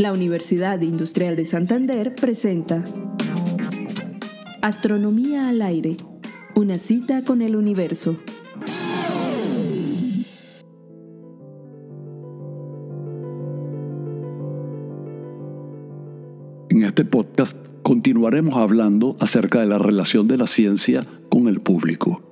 [0.00, 2.82] La Universidad Industrial de Santander presenta
[4.62, 5.98] Astronomía al aire,
[6.54, 8.16] una cita con el universo.
[16.70, 22.22] En este podcast continuaremos hablando acerca de la relación de la ciencia con el público.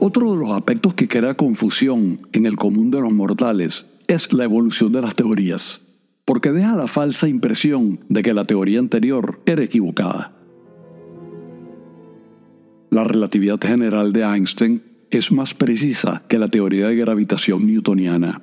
[0.00, 4.42] Otro de los aspectos que crea confusión en el común de los mortales es la
[4.42, 5.85] evolución de las teorías,
[6.26, 10.36] porque deja la falsa impresión de que la teoría anterior era equivocada.
[12.90, 18.42] La relatividad general de Einstein es más precisa que la teoría de gravitación newtoniana,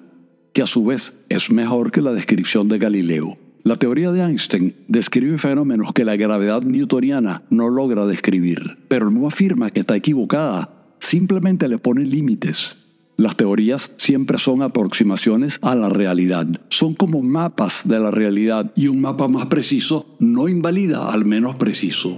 [0.53, 3.37] que a su vez es mejor que la descripción de Galileo.
[3.63, 9.27] La teoría de Einstein describe fenómenos que la gravedad newtoniana no logra describir, pero no
[9.27, 12.77] afirma que está equivocada, simplemente le pone límites.
[13.15, 18.87] Las teorías siempre son aproximaciones a la realidad, son como mapas de la realidad y
[18.87, 22.17] un mapa más preciso no invalida al menos preciso.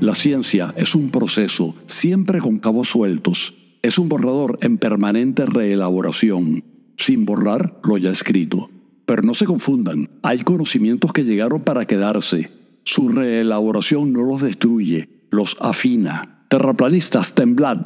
[0.00, 6.64] La ciencia es un proceso siempre con cabos sueltos, es un borrador en permanente reelaboración,
[6.96, 8.68] sin borrar lo ya escrito.
[9.06, 12.50] Pero no se confundan, hay conocimientos que llegaron para quedarse.
[12.82, 17.84] Su reelaboración no los destruye, los afina terraplanistas, temblad.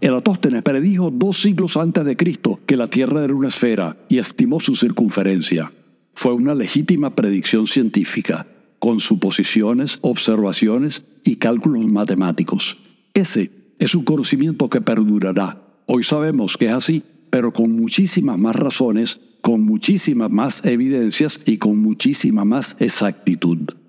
[0.00, 4.60] Eratóstenes predijo dos siglos antes de Cristo que la Tierra era una esfera y estimó
[4.60, 5.72] su circunferencia.
[6.14, 8.46] Fue una legítima predicción científica,
[8.78, 12.78] con suposiciones, observaciones y cálculos matemáticos.
[13.12, 15.60] Ese es un conocimiento que perdurará.
[15.86, 21.58] Hoy sabemos que es así, pero con muchísimas más razones, con muchísimas más evidencias y
[21.58, 23.79] con muchísima más exactitud.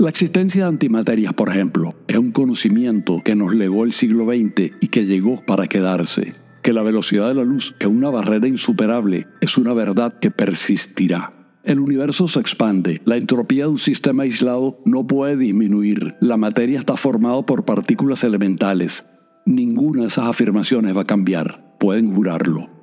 [0.00, 4.72] La existencia de antimaterias, por ejemplo, es un conocimiento que nos legó el siglo XX
[4.80, 6.32] y que llegó para quedarse.
[6.62, 11.34] Que la velocidad de la luz es una barrera insuperable es una verdad que persistirá.
[11.64, 16.78] El universo se expande, la entropía de un sistema aislado no puede disminuir, la materia
[16.78, 19.04] está formada por partículas elementales.
[19.44, 22.79] Ninguna de esas afirmaciones va a cambiar, pueden jurarlo.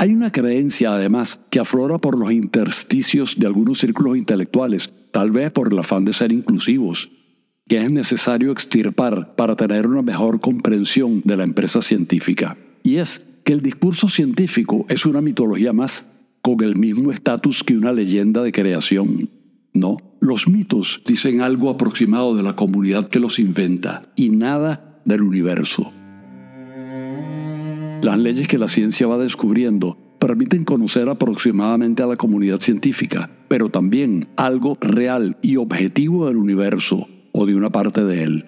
[0.00, 5.52] Hay una creencia, además, que aflora por los intersticios de algunos círculos intelectuales, tal vez
[5.52, 7.10] por el afán de ser inclusivos,
[7.68, 12.56] que es necesario extirpar para tener una mejor comprensión de la empresa científica.
[12.82, 16.06] Y es que el discurso científico es una mitología más,
[16.40, 19.28] con el mismo estatus que una leyenda de creación.
[19.74, 25.24] No, los mitos dicen algo aproximado de la comunidad que los inventa y nada del
[25.24, 25.92] universo.
[28.02, 33.68] Las leyes que la ciencia va descubriendo permiten conocer aproximadamente a la comunidad científica, pero
[33.68, 38.44] también algo real y objetivo del universo o de una parte de él.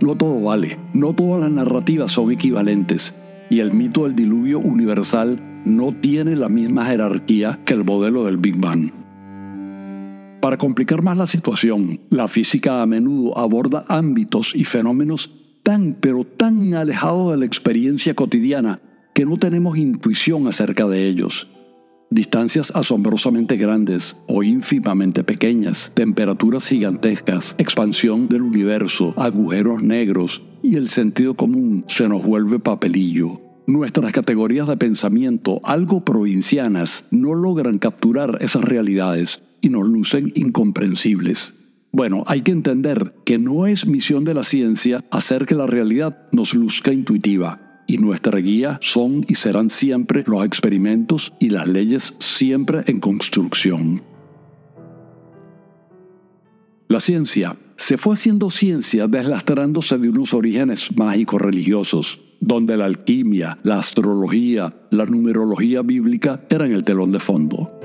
[0.00, 3.14] No todo vale, no todas las narrativas son equivalentes
[3.48, 8.38] y el mito del diluvio universal no tiene la misma jerarquía que el modelo del
[8.38, 8.90] Big Bang.
[10.40, 16.24] Para complicar más la situación, la física a menudo aborda ámbitos y fenómenos tan, pero
[16.24, 18.80] tan alejados de la experiencia cotidiana
[19.14, 21.48] que no tenemos intuición acerca de ellos.
[22.10, 30.88] Distancias asombrosamente grandes o ínfimamente pequeñas, temperaturas gigantescas, expansión del universo, agujeros negros y el
[30.88, 33.40] sentido común se nos vuelve papelillo.
[33.68, 41.59] Nuestras categorías de pensamiento, algo provincianas, no logran capturar esas realidades y nos lucen incomprensibles.
[41.92, 46.28] Bueno, hay que entender que no es misión de la ciencia hacer que la realidad
[46.30, 52.14] nos luzca intuitiva, y nuestra guía son y serán siempre los experimentos y las leyes
[52.20, 54.02] siempre en construcción.
[56.86, 63.58] La ciencia se fue haciendo ciencia deslastrándose de unos orígenes mágicos religiosos, donde la alquimia,
[63.64, 67.79] la astrología, la numerología bíblica eran el telón de fondo.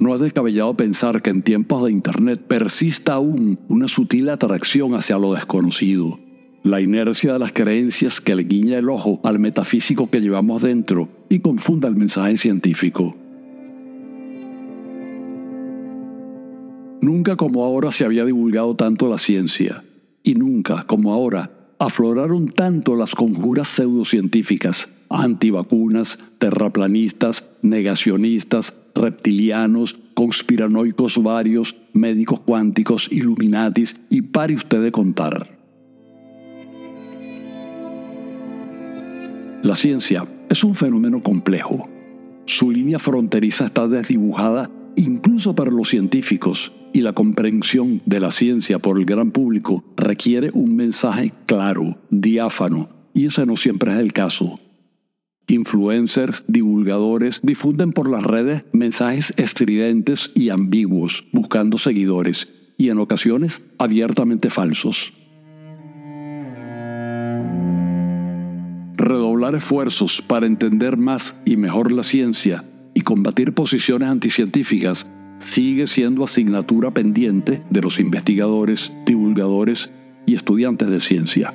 [0.00, 5.18] No es descabellado pensar que en tiempos de Internet persista aún una sutil atracción hacia
[5.18, 6.18] lo desconocido.
[6.62, 11.10] La inercia de las creencias que le guiña el ojo al metafísico que llevamos dentro
[11.28, 13.14] y confunda el mensaje científico.
[17.02, 19.84] Nunca como ahora se había divulgado tanto la ciencia,
[20.22, 31.76] y nunca como ahora afloraron tanto las conjuras pseudocientíficas, antivacunas, terraplanistas, negacionistas, reptilianos, conspiranoicos varios,
[31.92, 35.58] médicos cuánticos, illuminatis y pare usted de contar.
[39.62, 41.88] La ciencia es un fenómeno complejo.
[42.46, 48.78] Su línea fronteriza está desdibujada incluso para los científicos, y la comprensión de la ciencia
[48.78, 54.12] por el gran público requiere un mensaje claro, diáfano, y ese no siempre es el
[54.12, 54.58] caso.
[55.50, 63.62] Influencers, divulgadores difunden por las redes mensajes estridentes y ambiguos, buscando seguidores, y en ocasiones
[63.78, 65.12] abiertamente falsos.
[68.96, 72.64] Redoblar esfuerzos para entender más y mejor la ciencia
[72.94, 75.10] y combatir posiciones anticientíficas
[75.40, 79.90] sigue siendo asignatura pendiente de los investigadores, divulgadores
[80.26, 81.52] y estudiantes de ciencia.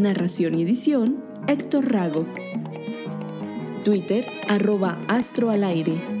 [0.00, 2.26] Narración y edición, Héctor Rago.
[3.84, 6.19] Twitter, arroba astro.